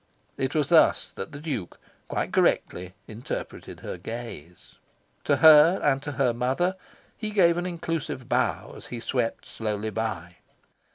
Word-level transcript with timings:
it 0.35 0.55
was 0.55 0.69
thus 0.69 1.11
that 1.11 1.31
the 1.31 1.37
Duke, 1.39 1.79
quite 2.07 2.33
correctly, 2.33 2.95
interpreted 3.07 3.81
her 3.81 3.99
gaze. 3.99 4.79
To 5.25 5.35
her 5.35 5.79
and 5.83 6.01
to 6.01 6.13
her 6.13 6.33
mother 6.33 6.75
he 7.15 7.29
gave 7.29 7.55
an 7.55 7.67
inclusive 7.67 8.27
bow 8.27 8.73
as 8.75 8.87
he 8.87 8.99
swept 8.99 9.45
slowly 9.45 9.91
by. 9.91 10.37